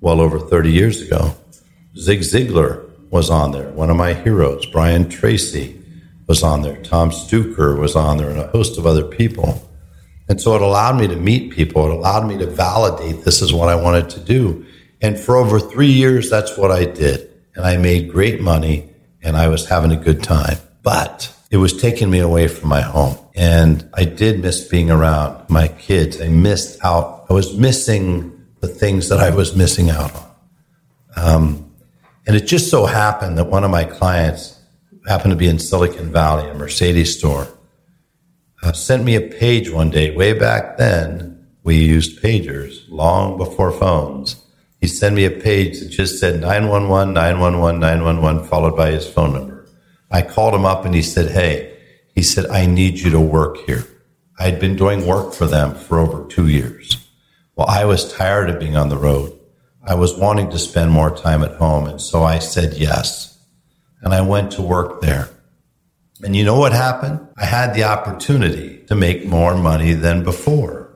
well 0.00 0.20
over 0.20 0.38
30 0.38 0.70
years 0.70 1.00
ago. 1.00 1.34
Zig 1.96 2.20
Ziglar 2.20 2.88
was 3.10 3.30
on 3.30 3.52
there, 3.52 3.70
one 3.70 3.88
of 3.90 3.96
my 3.96 4.14
heroes. 4.14 4.66
Brian 4.66 5.08
Tracy 5.08 5.80
was 6.26 6.42
on 6.42 6.62
there. 6.62 6.82
Tom 6.82 7.10
Stuker 7.12 7.76
was 7.76 7.94
on 7.94 8.18
there, 8.18 8.30
and 8.30 8.40
a 8.40 8.48
host 8.48 8.78
of 8.78 8.86
other 8.86 9.04
people. 9.04 9.68
And 10.32 10.40
so 10.40 10.56
it 10.56 10.62
allowed 10.62 10.98
me 10.98 11.06
to 11.08 11.16
meet 11.16 11.52
people. 11.52 11.84
It 11.84 11.92
allowed 11.92 12.26
me 12.26 12.38
to 12.38 12.46
validate 12.46 13.22
this 13.22 13.42
is 13.42 13.52
what 13.52 13.68
I 13.68 13.74
wanted 13.74 14.08
to 14.08 14.20
do. 14.20 14.64
And 15.02 15.18
for 15.18 15.36
over 15.36 15.60
three 15.60 15.92
years, 15.92 16.30
that's 16.30 16.56
what 16.56 16.70
I 16.70 16.86
did. 16.86 17.30
And 17.54 17.66
I 17.66 17.76
made 17.76 18.10
great 18.10 18.40
money 18.40 18.88
and 19.22 19.36
I 19.36 19.48
was 19.48 19.68
having 19.68 19.92
a 19.92 19.96
good 19.96 20.22
time. 20.22 20.56
But 20.82 21.30
it 21.50 21.58
was 21.58 21.78
taking 21.78 22.08
me 22.08 22.20
away 22.20 22.48
from 22.48 22.70
my 22.70 22.80
home. 22.80 23.18
And 23.34 23.86
I 23.92 24.06
did 24.06 24.40
miss 24.40 24.66
being 24.66 24.90
around 24.90 25.50
my 25.50 25.68
kids. 25.68 26.18
I 26.18 26.28
missed 26.28 26.82
out. 26.82 27.26
I 27.28 27.34
was 27.34 27.54
missing 27.58 28.46
the 28.60 28.68
things 28.68 29.10
that 29.10 29.20
I 29.20 29.28
was 29.28 29.54
missing 29.54 29.90
out 29.90 30.14
on. 30.14 30.30
Um, 31.14 31.74
and 32.26 32.34
it 32.34 32.46
just 32.46 32.70
so 32.70 32.86
happened 32.86 33.36
that 33.36 33.48
one 33.48 33.64
of 33.64 33.70
my 33.70 33.84
clients 33.84 34.58
happened 35.06 35.32
to 35.32 35.36
be 35.36 35.48
in 35.48 35.58
Silicon 35.58 36.10
Valley, 36.10 36.48
a 36.48 36.54
Mercedes 36.54 37.18
store, 37.18 37.46
uh, 38.62 38.72
sent 38.72 39.04
me 39.04 39.16
a 39.16 39.20
page 39.20 39.70
one 39.70 39.90
day. 39.90 40.14
Way 40.14 40.32
back 40.32 40.76
then, 40.76 41.46
we 41.64 41.76
used 41.76 42.22
pagers 42.22 42.84
long 42.88 43.36
before 43.36 43.72
phones. 43.72 44.36
He 44.80 44.86
sent 44.86 45.14
me 45.14 45.24
a 45.24 45.30
page 45.30 45.80
that 45.80 45.90
just 45.90 46.18
said 46.18 46.40
911, 46.40 47.14
911, 47.14 47.80
911, 47.80 48.48
followed 48.48 48.76
by 48.76 48.90
his 48.90 49.08
phone 49.08 49.32
number. 49.32 49.68
I 50.10 50.22
called 50.22 50.54
him 50.54 50.64
up 50.64 50.84
and 50.84 50.94
he 50.94 51.02
said, 51.02 51.30
Hey, 51.30 51.76
he 52.14 52.22
said, 52.22 52.46
I 52.46 52.66
need 52.66 52.98
you 52.98 53.10
to 53.10 53.20
work 53.20 53.58
here. 53.66 53.86
I 54.38 54.44
had 54.44 54.60
been 54.60 54.76
doing 54.76 55.06
work 55.06 55.34
for 55.34 55.46
them 55.46 55.74
for 55.74 55.98
over 55.98 56.28
two 56.28 56.48
years. 56.48 56.96
Well, 57.54 57.68
I 57.68 57.84
was 57.84 58.12
tired 58.12 58.50
of 58.50 58.58
being 58.58 58.76
on 58.76 58.88
the 58.88 58.96
road. 58.96 59.38
I 59.84 59.94
was 59.94 60.16
wanting 60.16 60.50
to 60.50 60.58
spend 60.58 60.90
more 60.90 61.16
time 61.16 61.42
at 61.42 61.56
home. 61.56 61.86
And 61.86 62.00
so 62.00 62.22
I 62.22 62.38
said 62.38 62.74
yes. 62.74 63.38
And 64.00 64.12
I 64.12 64.20
went 64.20 64.52
to 64.52 64.62
work 64.62 65.00
there. 65.00 65.28
And 66.22 66.36
you 66.36 66.44
know 66.44 66.58
what 66.58 66.72
happened? 66.72 67.20
I 67.36 67.44
had 67.44 67.74
the 67.74 67.84
opportunity 67.84 68.84
to 68.86 68.94
make 68.94 69.26
more 69.26 69.56
money 69.56 69.92
than 69.94 70.22
before. 70.22 70.94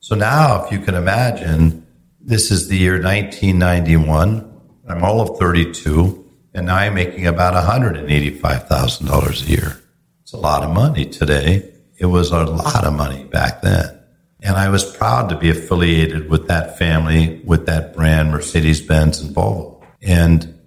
So 0.00 0.14
now, 0.14 0.64
if 0.64 0.72
you 0.72 0.80
can 0.80 0.94
imagine, 0.94 1.86
this 2.20 2.50
is 2.50 2.68
the 2.68 2.76
year 2.76 3.02
1991. 3.02 4.60
I'm 4.88 5.04
all 5.04 5.20
of 5.20 5.38
32, 5.38 6.28
and 6.54 6.66
now 6.66 6.76
I'm 6.76 6.94
making 6.94 7.26
about 7.26 7.54
$185,000 7.54 9.42
a 9.42 9.50
year. 9.50 9.80
It's 10.22 10.32
a 10.32 10.36
lot 10.36 10.62
of 10.62 10.70
money 10.70 11.06
today. 11.06 11.72
It 11.96 12.06
was 12.06 12.30
a 12.30 12.44
lot 12.44 12.84
of 12.84 12.92
money 12.92 13.24
back 13.24 13.62
then. 13.62 13.98
And 14.42 14.56
I 14.56 14.68
was 14.68 14.84
proud 14.84 15.28
to 15.28 15.36
be 15.36 15.50
affiliated 15.50 16.30
with 16.30 16.48
that 16.48 16.78
family, 16.78 17.40
with 17.44 17.66
that 17.66 17.94
brand, 17.94 18.30
Mercedes 18.30 18.80
Benz 18.80 19.20
and 19.20 19.34
Volvo. 19.34 19.82
And, 20.02 20.59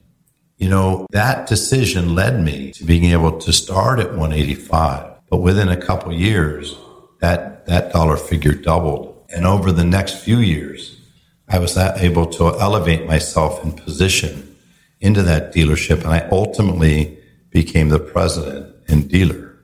you 0.63 0.69
know, 0.69 1.05
that 1.11 1.45
decision 1.49 2.15
led 2.15 2.41
me 2.41 2.71
to 2.71 2.85
being 2.85 3.03
able 3.11 3.37
to 3.37 3.51
start 3.51 3.99
at 3.99 4.11
185. 4.11 5.13
But 5.29 5.41
within 5.41 5.67
a 5.67 5.75
couple 5.75 6.13
years, 6.13 6.77
that, 7.19 7.65
that 7.65 7.91
dollar 7.91 8.15
figure 8.15 8.53
doubled. 8.53 9.25
And 9.35 9.45
over 9.45 9.73
the 9.73 9.83
next 9.83 10.23
few 10.23 10.37
years, 10.37 11.01
I 11.49 11.59
was 11.59 11.75
able 11.75 12.27
to 12.27 12.57
elevate 12.61 13.05
myself 13.05 13.61
in 13.61 13.73
position 13.73 14.55
into 15.01 15.21
that 15.23 15.53
dealership. 15.53 15.97
And 16.05 16.13
I 16.13 16.29
ultimately 16.31 17.17
became 17.49 17.89
the 17.89 17.99
president 17.99 18.73
and 18.87 19.09
dealer 19.09 19.57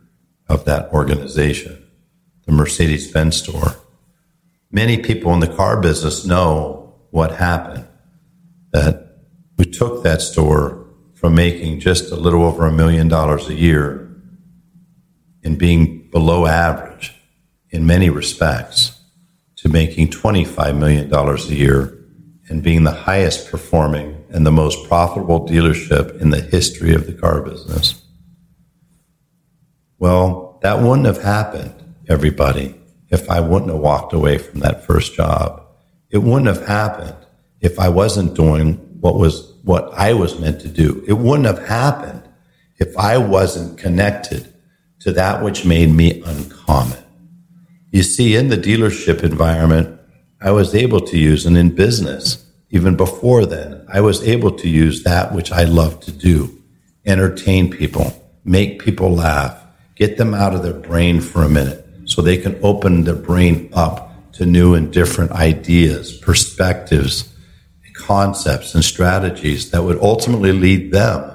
of 0.49 0.65
that 0.65 0.91
organization, 0.91 1.81
the 2.45 2.51
Mercedes 2.51 3.09
Benz 3.09 3.37
store. 3.37 3.77
Many 4.69 4.97
people 4.97 5.33
in 5.33 5.39
the 5.39 5.47
car 5.47 5.79
business 5.79 6.25
know 6.25 6.93
what 7.11 7.35
happened. 7.35 7.87
That 8.73 9.05
we 9.55 9.63
took 9.63 10.03
that 10.03 10.21
store 10.21 10.78
from 11.19 11.35
making 11.35 11.81
just 11.81 12.13
a 12.13 12.15
little 12.15 12.45
over 12.45 12.65
a 12.65 12.71
million 12.71 13.09
dollars 13.09 13.49
a 13.49 13.53
year 13.53 14.09
and 15.43 15.57
being 15.57 16.09
below 16.11 16.45
average 16.45 17.13
in 17.71 17.85
many 17.85 18.09
respects 18.09 18.97
to 19.57 19.67
making 19.67 20.07
$25 20.07 20.77
million 20.77 21.13
a 21.13 21.37
year 21.53 21.99
and 22.47 22.63
being 22.63 22.85
the 22.85 22.91
highest 22.91 23.51
performing 23.51 24.23
and 24.29 24.47
the 24.47 24.51
most 24.51 24.87
profitable 24.87 25.45
dealership 25.45 26.21
in 26.21 26.29
the 26.29 26.39
history 26.39 26.95
of 26.95 27.05
the 27.05 27.11
car 27.11 27.41
business. 27.41 28.01
Well, 29.97 30.57
that 30.61 30.79
wouldn't 30.79 31.05
have 31.05 31.21
happened, 31.21 31.73
everybody, 32.07 32.79
if 33.09 33.29
I 33.29 33.41
wouldn't 33.41 33.71
have 33.71 33.81
walked 33.81 34.13
away 34.13 34.37
from 34.37 34.61
that 34.61 34.85
first 34.85 35.15
job. 35.15 35.63
It 36.09 36.19
wouldn't 36.19 36.47
have 36.47 36.65
happened 36.65 37.17
if 37.59 37.77
I 37.77 37.89
wasn't 37.89 38.35
doing 38.35 38.75
what 39.01 39.15
was 39.15 39.48
what 39.63 39.91
I 39.93 40.13
was 40.13 40.39
meant 40.39 40.61
to 40.61 40.67
do. 40.67 41.03
It 41.07 41.13
wouldn't 41.13 41.47
have 41.47 41.67
happened 41.67 42.23
if 42.77 42.97
I 42.97 43.17
wasn't 43.17 43.77
connected 43.77 44.53
to 44.99 45.11
that 45.13 45.43
which 45.43 45.65
made 45.65 45.91
me 45.91 46.21
uncommon. 46.25 47.03
You 47.91 48.03
see, 48.03 48.35
in 48.35 48.49
the 48.49 48.57
dealership 48.57 49.23
environment, 49.23 49.99
I 50.41 50.51
was 50.51 50.75
able 50.75 51.01
to 51.01 51.17
use, 51.17 51.45
and 51.45 51.57
in 51.57 51.75
business, 51.75 52.45
even 52.69 52.95
before 52.95 53.45
then, 53.45 53.85
I 53.91 54.01
was 54.01 54.27
able 54.27 54.51
to 54.51 54.69
use 54.69 55.03
that 55.03 55.33
which 55.33 55.51
I 55.51 55.63
love 55.63 55.99
to 56.01 56.11
do 56.11 56.55
entertain 57.05 57.71
people, 57.71 58.13
make 58.43 58.79
people 58.79 59.09
laugh, 59.11 59.63
get 59.95 60.17
them 60.17 60.33
out 60.33 60.53
of 60.53 60.61
their 60.61 60.73
brain 60.73 61.19
for 61.19 61.41
a 61.41 61.49
minute 61.49 61.83
so 62.05 62.21
they 62.21 62.37
can 62.37 62.59
open 62.61 63.03
their 63.03 63.15
brain 63.15 63.69
up 63.73 64.31
to 64.33 64.45
new 64.45 64.75
and 64.75 64.93
different 64.93 65.31
ideas, 65.31 66.17
perspectives, 66.17 67.33
concepts, 67.99 68.73
and 68.73 68.83
strategies 68.83 69.71
that 69.71 69.83
would 69.83 69.99
ultimately 70.01 70.51
lead 70.51 70.91
them 70.91 71.31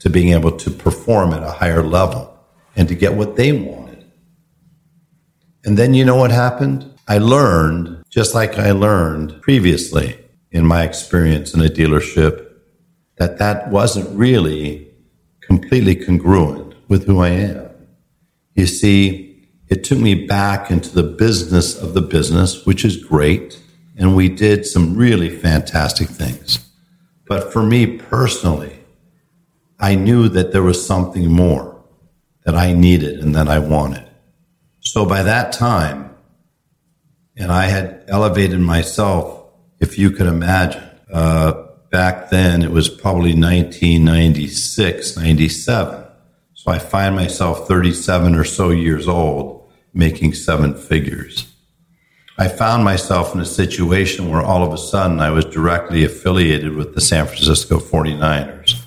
to 0.00 0.10
being 0.10 0.32
able 0.32 0.56
to 0.56 0.70
perform 0.70 1.32
at 1.32 1.42
a 1.42 1.50
higher 1.50 1.82
level 1.82 2.36
and 2.74 2.88
to 2.88 2.94
get 2.94 3.14
what 3.14 3.36
they 3.36 3.52
wanted. 3.52 4.04
And 5.64 5.76
then 5.76 5.94
you 5.94 6.04
know 6.04 6.16
what 6.16 6.30
happened? 6.30 6.92
I 7.08 7.18
learned, 7.18 8.04
just 8.08 8.34
like 8.34 8.58
I 8.58 8.72
learned 8.72 9.40
previously 9.42 10.18
in 10.50 10.66
my 10.66 10.84
experience 10.84 11.54
in 11.54 11.60
a 11.60 11.68
dealership, 11.68 12.46
that 13.18 13.38
that 13.38 13.70
wasn't 13.70 14.08
really 14.16 14.88
completely 15.40 15.94
congruent 15.94 16.74
with 16.88 17.06
who 17.06 17.20
I 17.20 17.28
am. 17.28 17.70
You 18.54 18.66
see, 18.66 19.48
it 19.68 19.84
took 19.84 19.98
me 19.98 20.26
back 20.26 20.70
into 20.70 20.94
the 20.94 21.02
business 21.02 21.80
of 21.80 21.94
the 21.94 22.00
business, 22.00 22.64
which 22.64 22.84
is 22.84 22.96
great. 22.96 23.60
And 23.96 24.14
we 24.14 24.28
did 24.28 24.66
some 24.66 24.96
really 24.96 25.30
fantastic 25.30 26.08
things. 26.08 26.58
But 27.26 27.52
for 27.52 27.62
me 27.62 27.98
personally, 27.98 28.78
I 29.78 29.94
knew 29.94 30.28
that 30.28 30.52
there 30.52 30.62
was 30.62 30.86
something 30.86 31.30
more 31.30 31.82
that 32.44 32.54
I 32.54 32.72
needed 32.72 33.20
and 33.20 33.34
that 33.34 33.48
I 33.48 33.58
wanted. 33.58 34.08
So 34.80 35.04
by 35.04 35.22
that 35.22 35.52
time, 35.52 36.14
and 37.36 37.50
I 37.50 37.66
had 37.66 38.04
elevated 38.08 38.60
myself, 38.60 39.44
if 39.80 39.98
you 39.98 40.10
could 40.10 40.26
imagine, 40.26 40.82
uh, 41.12 41.64
back 41.90 42.30
then 42.30 42.62
it 42.62 42.70
was 42.70 42.88
probably 42.88 43.34
1996, 43.34 45.16
97. 45.16 46.04
So 46.54 46.70
I 46.70 46.78
find 46.78 47.14
myself 47.14 47.68
37 47.68 48.34
or 48.34 48.44
so 48.44 48.70
years 48.70 49.08
old 49.08 49.68
making 49.92 50.34
seven 50.34 50.74
figures. 50.74 51.52
I 52.38 52.48
found 52.48 52.84
myself 52.84 53.34
in 53.34 53.40
a 53.40 53.46
situation 53.46 54.28
where 54.28 54.42
all 54.42 54.62
of 54.62 54.70
a 54.70 54.76
sudden 54.76 55.20
I 55.20 55.30
was 55.30 55.46
directly 55.46 56.04
affiliated 56.04 56.74
with 56.74 56.94
the 56.94 57.00
San 57.00 57.26
Francisco 57.26 57.78
49ers. 57.78 58.78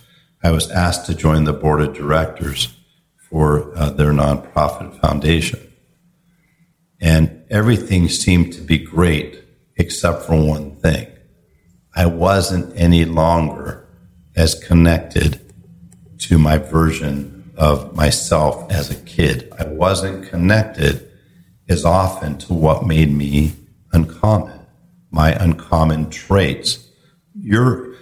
I 0.44 0.52
was 0.52 0.70
asked 0.70 1.08
to 1.08 1.16
join 1.16 1.46
the 1.46 1.54
board 1.54 1.82
of 1.82 1.96
directors 1.96 2.76
for 3.18 3.76
uh, 3.76 3.90
their 3.90 4.12
nonprofit 4.12 5.02
foundation. 5.02 5.60
And 7.02 7.44
everything 7.50 8.08
seemed 8.08 8.54
to 8.54 8.62
be 8.62 8.78
great 8.78 9.44
except 9.78 10.24
for 10.24 10.36
one 10.36 10.76
thing. 10.76 11.08
I 11.96 12.06
wasn't 12.06 12.78
any 12.78 13.04
longer 13.04 13.88
as 14.36 14.54
connected 14.54 15.42
to 16.20 16.38
my 16.38 16.60
version 16.60 17.52
of 17.58 17.96
myself 17.96 18.72
as 18.72 18.92
a 18.92 18.96
kid. 18.96 19.52
I 19.58 19.66
wasn't 19.66 20.30
connected 20.30 21.09
as 21.70 21.86
often 21.86 22.38
to 22.40 22.54
what 22.54 22.86
made 22.86 23.12
me 23.12 23.54
uncommon, 23.94 24.60
my 25.12 25.32
uncommon 25.34 26.10
traits. 26.10 26.90
You're, 27.40 27.94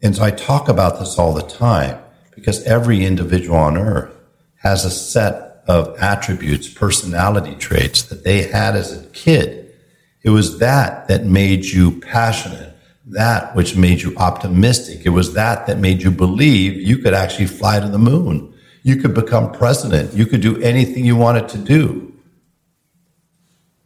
and 0.00 0.16
so 0.16 0.22
I 0.22 0.30
talk 0.30 0.68
about 0.68 1.00
this 1.00 1.18
all 1.18 1.34
the 1.34 1.42
time 1.42 1.98
because 2.34 2.62
every 2.64 3.04
individual 3.04 3.58
on 3.58 3.76
earth 3.76 4.14
has 4.62 4.84
a 4.84 4.90
set 4.90 5.64
of 5.66 5.98
attributes, 5.98 6.72
personality 6.72 7.54
traits 7.56 8.02
that 8.04 8.24
they 8.24 8.42
had 8.42 8.76
as 8.76 8.96
a 8.96 9.04
kid. 9.08 9.74
It 10.22 10.30
was 10.30 10.58
that 10.60 11.08
that 11.08 11.24
made 11.24 11.64
you 11.64 12.00
passionate, 12.00 12.74
that 13.06 13.54
which 13.54 13.76
made 13.76 14.00
you 14.00 14.16
optimistic. 14.16 15.04
It 15.04 15.10
was 15.10 15.34
that 15.34 15.66
that 15.66 15.78
made 15.78 16.02
you 16.02 16.10
believe 16.10 16.74
you 16.74 16.98
could 16.98 17.14
actually 17.14 17.46
fly 17.46 17.80
to 17.80 17.88
the 17.88 17.98
moon. 17.98 18.54
You 18.82 18.96
could 18.96 19.14
become 19.14 19.52
president. 19.52 20.14
You 20.14 20.24
could 20.24 20.40
do 20.40 20.60
anything 20.62 21.04
you 21.04 21.16
wanted 21.16 21.48
to 21.50 21.58
do. 21.58 22.07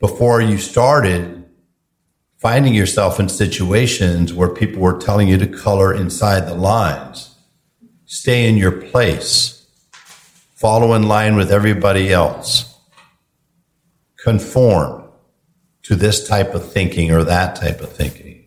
Before 0.02 0.40
you 0.40 0.59
started 0.59 1.44
finding 2.37 2.75
yourself 2.75 3.21
in 3.21 3.28
situations 3.28 4.35
where 4.35 4.49
people 4.49 4.82
were 4.82 4.99
telling 4.99 5.28
you 5.28 5.38
to 5.38 5.47
color 5.47 5.94
inside 5.94 6.40
the 6.40 6.56
lines, 6.56 7.37
stay 8.04 8.49
in 8.49 8.56
your 8.56 8.73
place, 8.73 9.64
follow 10.56 10.94
in 10.94 11.04
line 11.04 11.37
with 11.37 11.52
everybody 11.52 12.12
else, 12.12 12.80
conform 14.16 15.04
to 15.85 15.94
this 15.94 16.26
type 16.26 16.52
of 16.52 16.73
thinking 16.73 17.12
or 17.12 17.23
that 17.23 17.54
type 17.54 17.80
of 17.80 17.92
thinking. 17.92 18.47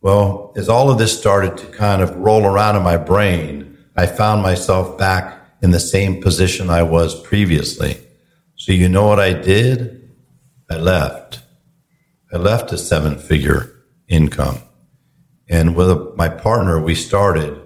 Well, 0.00 0.52
as 0.56 0.68
all 0.68 0.90
of 0.90 0.98
this 0.98 1.16
started 1.16 1.56
to 1.58 1.66
kind 1.66 2.02
of 2.02 2.16
roll 2.16 2.44
around 2.44 2.74
in 2.74 2.82
my 2.82 2.96
brain, 2.96 3.78
I 3.96 4.06
found 4.06 4.42
myself 4.42 4.98
back 4.98 5.40
in 5.62 5.70
the 5.70 5.78
same 5.78 6.20
position 6.20 6.68
I 6.68 6.82
was 6.82 7.14
previously. 7.22 7.96
So, 8.56 8.72
you 8.72 8.88
know 8.88 9.06
what 9.06 9.20
I 9.20 9.34
did? 9.34 9.97
I 10.70 10.76
left. 10.76 11.40
I 12.32 12.36
left 12.36 12.72
a 12.72 12.78
seven 12.78 13.18
figure 13.18 13.72
income. 14.06 14.58
And 15.48 15.74
with 15.74 16.14
my 16.16 16.28
partner, 16.28 16.80
we 16.80 16.94
started 16.94 17.60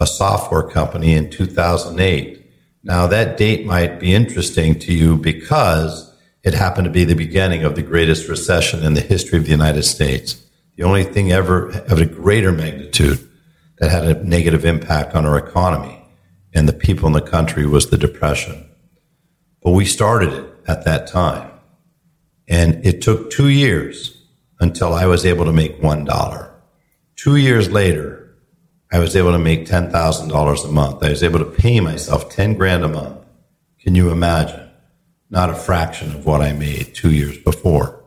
a 0.00 0.06
software 0.06 0.64
company 0.64 1.14
in 1.14 1.30
2008. 1.30 2.44
Now, 2.82 3.06
that 3.06 3.36
date 3.36 3.66
might 3.66 4.00
be 4.00 4.14
interesting 4.14 4.78
to 4.80 4.92
you 4.92 5.16
because 5.16 6.12
it 6.42 6.54
happened 6.54 6.86
to 6.86 6.90
be 6.90 7.04
the 7.04 7.14
beginning 7.14 7.64
of 7.64 7.74
the 7.74 7.82
greatest 7.82 8.28
recession 8.28 8.82
in 8.84 8.94
the 8.94 9.00
history 9.00 9.38
of 9.38 9.44
the 9.44 9.50
United 9.50 9.84
States 9.84 10.44
the 10.78 10.84
only 10.84 11.02
thing 11.02 11.32
ever 11.32 11.70
of 11.70 12.00
a 12.00 12.06
greater 12.06 12.52
magnitude 12.52 13.28
that 13.78 13.90
had 13.90 14.04
a 14.04 14.24
negative 14.24 14.64
impact 14.64 15.14
on 15.14 15.26
our 15.26 15.36
economy 15.36 16.00
and 16.54 16.68
the 16.68 16.72
people 16.72 17.08
in 17.08 17.12
the 17.12 17.20
country 17.20 17.66
was 17.66 17.90
the 17.90 17.98
Depression. 17.98 18.64
But 19.60 19.72
we 19.72 19.84
started 19.84 20.32
it 20.32 20.46
at 20.68 20.84
that 20.84 21.08
time. 21.08 21.50
And 22.48 22.84
it 22.84 23.02
took 23.02 23.30
two 23.30 23.48
years 23.48 24.16
until 24.58 24.94
I 24.94 25.06
was 25.06 25.26
able 25.26 25.44
to 25.44 25.52
make 25.52 25.80
$1. 25.80 26.50
Two 27.16 27.36
years 27.36 27.70
later, 27.70 28.34
I 28.90 28.98
was 28.98 29.14
able 29.14 29.32
to 29.32 29.38
make 29.38 29.66
$10,000 29.66 30.64
a 30.64 30.72
month. 30.72 31.02
I 31.02 31.10
was 31.10 31.22
able 31.22 31.38
to 31.40 31.44
pay 31.44 31.80
myself 31.80 32.30
10 32.30 32.54
grand 32.54 32.84
a 32.84 32.88
month. 32.88 33.18
Can 33.78 33.94
you 33.94 34.10
imagine? 34.10 34.68
Not 35.30 35.50
a 35.50 35.54
fraction 35.54 36.14
of 36.14 36.24
what 36.24 36.40
I 36.40 36.52
made 36.52 36.94
two 36.94 37.12
years 37.12 37.36
before. 37.36 38.02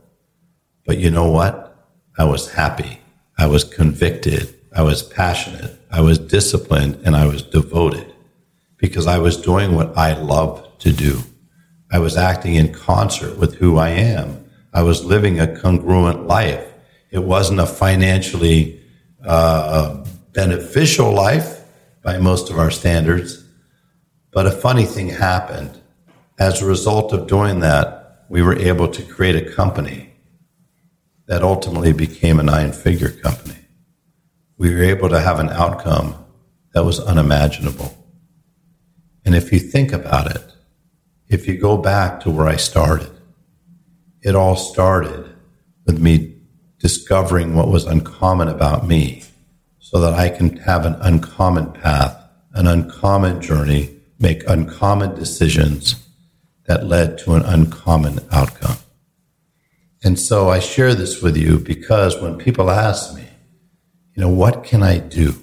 But 0.85 0.97
you 0.97 1.11
know 1.11 1.29
what? 1.29 1.75
I 2.17 2.23
was 2.25 2.53
happy. 2.53 2.99
I 3.37 3.45
was 3.45 3.63
convicted. 3.63 4.55
I 4.75 4.81
was 4.81 5.03
passionate. 5.03 5.79
I 5.91 6.01
was 6.01 6.17
disciplined 6.17 6.99
and 7.05 7.15
I 7.15 7.27
was 7.27 7.43
devoted 7.43 8.11
because 8.77 9.05
I 9.05 9.19
was 9.19 9.37
doing 9.37 9.75
what 9.75 9.95
I 9.95 10.13
love 10.13 10.67
to 10.79 10.91
do. 10.91 11.21
I 11.91 11.99
was 11.99 12.17
acting 12.17 12.55
in 12.55 12.73
concert 12.73 13.37
with 13.37 13.55
who 13.55 13.77
I 13.77 13.89
am. 13.89 14.40
I 14.73 14.83
was 14.83 15.03
living 15.03 15.39
a 15.39 15.59
congruent 15.59 16.27
life. 16.27 16.65
It 17.09 17.19
wasn't 17.19 17.59
a 17.59 17.65
financially 17.65 18.81
uh, 19.25 20.03
beneficial 20.33 21.11
life 21.11 21.61
by 22.01 22.17
most 22.17 22.49
of 22.49 22.57
our 22.57 22.71
standards. 22.71 23.43
But 24.31 24.47
a 24.47 24.51
funny 24.51 24.85
thing 24.85 25.09
happened. 25.09 25.77
As 26.39 26.61
a 26.61 26.65
result 26.65 27.13
of 27.13 27.27
doing 27.27 27.59
that, 27.59 28.25
we 28.29 28.41
were 28.41 28.57
able 28.57 28.87
to 28.87 29.03
create 29.03 29.35
a 29.35 29.51
company 29.53 30.13
that 31.27 31.43
ultimately 31.43 31.91
became 31.91 32.39
a 32.39 32.43
nine 32.43 32.71
figure 32.71 33.09
company. 33.09 33.59
We 34.57 34.73
were 34.73 34.83
able 34.83 35.09
to 35.09 35.19
have 35.19 35.39
an 35.39 35.49
outcome 35.49 36.15
that 36.73 36.85
was 36.85 36.99
unimaginable. 36.99 37.97
And 39.25 39.35
if 39.35 39.51
you 39.51 39.59
think 39.59 39.91
about 39.91 40.33
it, 40.33 40.43
if 41.27 41.47
you 41.47 41.57
go 41.57 41.77
back 41.77 42.21
to 42.21 42.31
where 42.31 42.47
I 42.47 42.55
started, 42.55 43.10
it 44.21 44.35
all 44.35 44.55
started 44.55 45.33
with 45.85 45.99
me 45.99 46.35
discovering 46.79 47.55
what 47.55 47.67
was 47.67 47.85
uncommon 47.85 48.47
about 48.47 48.87
me 48.87 49.23
so 49.79 49.99
that 49.99 50.13
I 50.13 50.29
can 50.29 50.57
have 50.57 50.85
an 50.85 50.95
uncommon 51.01 51.71
path, 51.73 52.17
an 52.53 52.67
uncommon 52.67 53.41
journey, 53.41 53.95
make 54.19 54.47
uncommon 54.47 55.15
decisions 55.15 56.07
that 56.65 56.85
led 56.85 57.17
to 57.19 57.33
an 57.33 57.43
uncommon 57.43 58.19
outcome. 58.31 58.77
And 60.03 60.19
so 60.19 60.49
I 60.49 60.59
share 60.59 60.95
this 60.95 61.21
with 61.21 61.37
you 61.37 61.59
because 61.59 62.19
when 62.21 62.37
people 62.37 62.69
ask 62.71 63.15
me, 63.15 63.27
you 64.15 64.21
know, 64.21 64.29
what 64.29 64.63
can 64.63 64.81
I 64.81 64.97
do? 64.97 65.35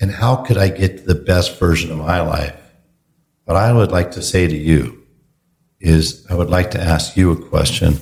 And 0.00 0.10
how 0.10 0.36
could 0.36 0.58
I 0.58 0.68
get 0.68 0.98
to 0.98 1.04
the 1.04 1.14
best 1.14 1.58
version 1.58 1.92
of 1.92 1.98
my 1.98 2.20
life? 2.20 2.56
What 3.44 3.56
I 3.56 3.72
would 3.72 3.92
like 3.92 4.12
to 4.12 4.22
say 4.22 4.46
to 4.46 4.56
you 4.56 5.01
is 5.82 6.26
I 6.30 6.34
would 6.34 6.48
like 6.48 6.70
to 6.70 6.80
ask 6.80 7.16
you 7.16 7.30
a 7.30 7.48
question. 7.48 7.98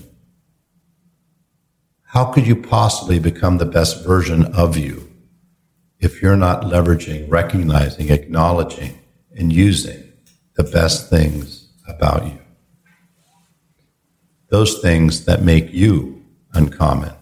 How 2.03 2.27
could 2.27 2.47
you 2.47 2.55
possibly 2.55 3.19
become 3.19 3.59
the 3.59 3.67
best 3.67 4.05
version 4.05 4.45
of 4.55 4.77
you 4.77 5.11
if 5.99 6.23
you're 6.23 6.37
not 6.37 6.63
leveraging, 6.63 7.31
recognizing, 7.31 8.11
acknowledging, 8.11 9.01
and 9.37 9.53
using 9.53 10.13
the 10.55 10.65
best 10.65 11.11
things 11.11 11.69
about 11.89 12.27
you? 12.27 12.39
those 14.51 14.81
things 14.81 15.25
that 15.25 15.43
make 15.43 15.73
you 15.73 16.23
uncommon. 16.53 17.13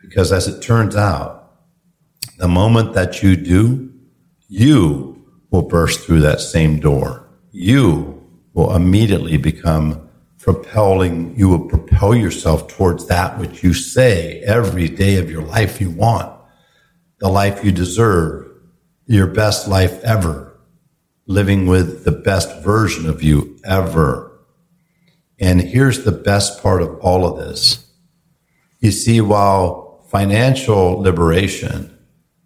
Because 0.00 0.32
as 0.32 0.46
it 0.46 0.62
turns 0.62 0.96
out, 0.96 1.52
the 2.38 2.48
moment 2.48 2.94
that 2.94 3.22
you 3.22 3.36
do, 3.36 3.92
you 4.48 5.24
will 5.50 5.62
burst 5.62 6.00
through 6.00 6.20
that 6.20 6.40
same 6.40 6.78
door. 6.78 7.28
You 7.50 8.13
will 8.54 8.74
immediately 8.74 9.36
become 9.36 10.08
propelling, 10.38 11.36
you 11.36 11.48
will 11.48 11.68
propel 11.68 12.14
yourself 12.14 12.68
towards 12.68 13.06
that 13.06 13.38
which 13.38 13.62
you 13.62 13.74
say 13.74 14.40
every 14.40 14.88
day 14.88 15.16
of 15.18 15.30
your 15.30 15.42
life 15.42 15.80
you 15.80 15.90
want, 15.90 16.34
the 17.18 17.28
life 17.28 17.62
you 17.64 17.72
deserve, 17.72 18.50
your 19.06 19.26
best 19.26 19.68
life 19.68 20.02
ever, 20.02 20.58
living 21.26 21.66
with 21.66 22.04
the 22.04 22.12
best 22.12 22.62
version 22.62 23.08
of 23.08 23.22
you 23.22 23.58
ever 23.64 24.34
and 25.38 25.60
here's 25.60 26.04
the 26.04 26.12
best 26.12 26.62
part 26.62 26.82
of 26.82 26.98
all 27.00 27.26
of 27.26 27.36
this. 27.36 27.90
You 28.80 28.90
see, 28.90 29.20
while 29.20 30.04
financial 30.08 31.00
liberation, 31.00 31.98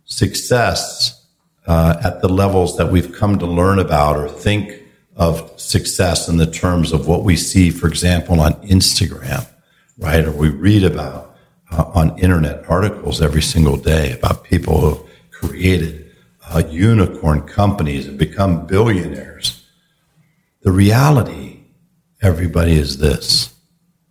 success 0.05 1.27
uh, 1.66 2.01
at 2.03 2.23
the 2.23 2.29
levels 2.29 2.77
that 2.79 2.90
we've 2.90 3.12
come 3.12 3.38
to 3.38 3.47
learn 3.47 3.79
about 3.79 4.16
or 4.16 4.29
think 4.29 4.83
of 5.18 5.52
success 5.61 6.28
in 6.28 6.37
the 6.37 6.46
terms 6.46 6.92
of 6.92 7.09
what 7.09 7.24
we 7.24 7.37
see, 7.37 7.70
for 7.70 7.88
example, 7.88 8.40
on 8.40 8.54
Instagram, 8.66 9.46
right? 9.98 10.24
Or 10.24 10.31
we 10.31 10.48
read 10.48 10.85
about 10.85 11.37
uh, 11.72 11.90
on 11.92 12.18
internet 12.18 12.64
articles 12.70 13.20
every 13.20 13.42
single 13.42 13.76
day 13.76 14.12
about 14.12 14.44
people 14.44 14.81
who 14.81 15.07
created 15.31 16.14
uh, 16.48 16.62
unicorn 16.70 17.42
companies 17.42 18.07
and 18.07 18.16
become 18.16 18.66
billionaires. 18.66 19.66
The 20.62 20.70
reality 20.70 21.64
everybody 22.22 22.78
is 22.78 22.98
this. 22.98 23.54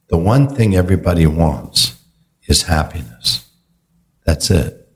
The 0.09 0.17
one 0.17 0.53
thing 0.53 0.75
everybody 0.75 1.25
wants 1.25 2.01
is 2.47 2.63
happiness. 2.63 3.49
That's 4.25 4.51
it. 4.51 4.89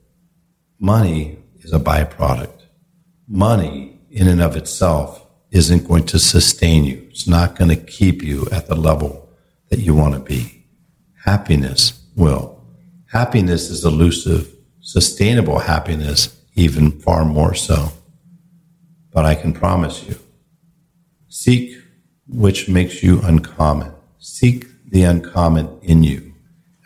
Money 0.78 1.38
is 1.60 1.72
a 1.72 1.78
byproduct. 1.78 2.62
Money 3.26 4.00
in 4.10 4.28
and 4.28 4.42
of 4.42 4.56
itself 4.56 5.21
isn't 5.52 5.86
going 5.86 6.04
to 6.06 6.18
sustain 6.18 6.84
you. 6.84 7.06
It's 7.10 7.28
not 7.28 7.56
going 7.56 7.68
to 7.68 7.76
keep 7.76 8.22
you 8.22 8.48
at 8.50 8.66
the 8.66 8.74
level 8.74 9.28
that 9.68 9.78
you 9.78 9.94
want 9.94 10.14
to 10.14 10.20
be. 10.20 10.66
happiness 11.24 12.04
will. 12.16 12.60
Happiness 13.12 13.70
is 13.70 13.84
elusive, 13.84 14.52
sustainable 14.80 15.60
happiness, 15.60 16.36
even 16.54 16.90
far 16.90 17.24
more 17.24 17.54
so. 17.54 17.92
But 19.12 19.24
I 19.24 19.34
can 19.34 19.52
promise 19.52 20.02
you 20.04 20.18
seek 21.28 21.78
which 22.28 22.68
makes 22.68 23.02
you 23.02 23.20
uncommon. 23.22 23.92
Seek 24.18 24.66
the 24.90 25.02
uncommon 25.04 25.68
in 25.82 26.02
you. 26.02 26.34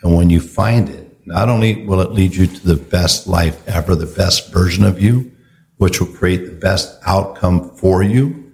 And 0.01 0.15
when 0.15 0.29
you 0.29 0.39
find 0.39 0.89
it, 0.89 1.25
not 1.25 1.49
only 1.49 1.85
will 1.85 2.01
it 2.01 2.11
lead 2.11 2.35
you 2.35 2.47
to 2.47 2.67
the 2.67 2.81
best 2.81 3.27
life 3.27 3.65
ever, 3.67 3.95
the 3.95 4.05
best 4.05 4.51
version 4.51 4.83
of 4.83 5.01
you, 5.01 5.31
which 5.77 5.99
will 5.99 6.07
create 6.07 6.45
the 6.45 6.51
best 6.51 6.97
outcome 7.05 7.69
for 7.75 8.03
you, 8.03 8.46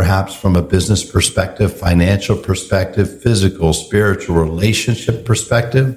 perhaps 0.00 0.34
from 0.34 0.56
a 0.56 0.62
business 0.62 1.04
perspective, 1.04 1.78
financial 1.78 2.34
perspective, 2.34 3.22
physical, 3.22 3.74
spiritual, 3.74 4.34
relationship 4.34 5.26
perspective. 5.26 5.94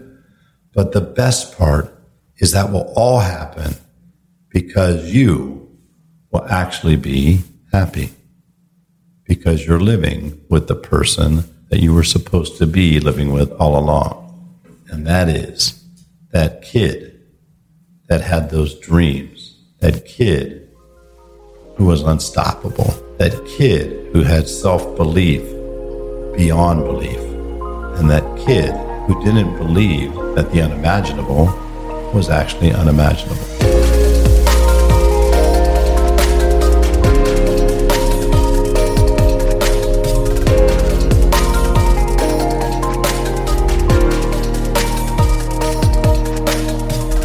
But 0.74 0.92
the 0.92 1.00
best 1.00 1.58
part 1.58 1.90
is 2.36 2.52
that 2.52 2.70
will 2.70 2.92
all 2.98 3.22
happen 3.22 3.76
because 4.50 5.14
you 5.14 5.72
will 6.32 6.44
actually 6.50 6.98
be 6.98 7.44
happy 7.72 8.10
because 9.24 9.66
you're 9.66 9.80
living 9.80 10.44
with 10.50 10.68
the 10.68 10.76
person 10.76 11.46
that 11.70 11.80
you 11.80 11.94
were 11.94 12.04
supposed 12.04 12.58
to 12.58 12.68
be 12.68 13.00
living 13.00 13.32
with 13.32 13.54
all 13.54 13.80
along. 13.80 14.60
And 14.90 15.08
that 15.08 15.30
is 15.30 15.82
that 16.32 16.62
kid 16.62 17.22
that 18.10 18.20
had 18.20 18.50
those 18.50 18.78
dreams, 18.80 19.58
that 19.80 20.06
kid 20.06 20.70
who 21.78 21.86
was 21.86 22.02
unstoppable, 22.02 22.94
that 23.18 23.46
kid 23.46 24.12
who 24.12 24.24
had 24.24 24.48
self 24.48 24.96
belief 24.96 25.44
beyond 26.36 26.84
belief, 26.84 27.20
and 28.00 28.10
that 28.10 28.24
kid 28.46 28.74
who 29.08 29.24
didn't 29.24 29.56
believe 29.58 30.14
that 30.36 30.52
the 30.52 30.62
unimaginable 30.62 31.46
was 32.14 32.30
actually 32.30 32.72
unimaginable. 32.74 33.73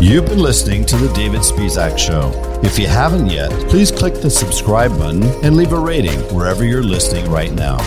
You've 0.00 0.26
been 0.26 0.38
listening 0.38 0.86
to 0.86 0.96
The 0.96 1.12
David 1.12 1.40
Spisak 1.40 1.98
Show. 1.98 2.30
If 2.62 2.78
you 2.78 2.86
haven't 2.86 3.30
yet, 3.30 3.50
please 3.68 3.90
click 3.90 4.14
the 4.14 4.30
subscribe 4.30 4.96
button 4.96 5.24
and 5.42 5.56
leave 5.56 5.72
a 5.72 5.80
rating 5.80 6.20
wherever 6.32 6.64
you're 6.64 6.84
listening 6.84 7.28
right 7.28 7.52
now. 7.52 7.78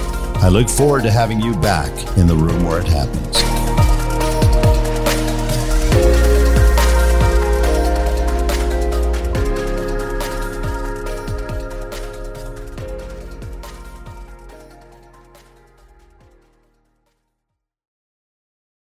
I 0.41 0.49
look 0.49 0.67
forward 0.67 1.03
to 1.03 1.11
having 1.11 1.39
you 1.39 1.55
back 1.55 1.89
in 2.17 2.27
the 2.27 2.35
room 2.35 2.65
where 2.65 2.81
it 2.81 2.87
happens. 2.87 3.50